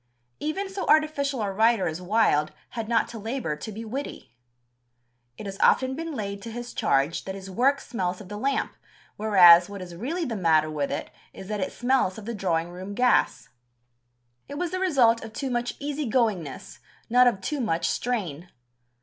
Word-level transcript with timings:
Even 0.39 0.67
so 0.67 0.83
artificial 0.87 1.43
a 1.43 1.51
writer 1.51 1.87
as 1.87 2.01
Wilde 2.01 2.51
had 2.69 2.89
not 2.89 3.07
to 3.09 3.19
labour 3.19 3.55
to 3.57 3.71
be 3.71 3.85
witty. 3.85 4.33
It 5.37 5.45
has 5.45 5.59
often 5.59 5.93
been 5.95 6.15
laid 6.15 6.41
to 6.41 6.49
his 6.49 6.73
charge 6.73 7.23
that 7.25 7.35
his 7.35 7.51
work 7.51 7.79
smells 7.79 8.19
of 8.19 8.27
the 8.27 8.35
lamp, 8.39 8.75
whereas 9.15 9.69
what 9.69 9.79
is 9.79 9.93
really 9.95 10.25
the 10.25 10.35
matter 10.35 10.71
with 10.71 10.89
it 10.91 11.11
is 11.33 11.49
that 11.49 11.59
it 11.59 11.71
smells 11.71 12.17
of 12.17 12.25
the 12.25 12.33
drawing 12.33 12.69
room 12.69 12.95
gas. 12.95 13.49
It 14.47 14.57
was 14.57 14.71
the 14.71 14.79
result 14.79 15.23
of 15.23 15.33
too 15.33 15.51
much 15.51 15.75
"easy 15.79 16.09
goingness," 16.09 16.79
not 17.07 17.27
of 17.27 17.39
too 17.39 17.59
much 17.61 17.87
strain. 17.87 18.49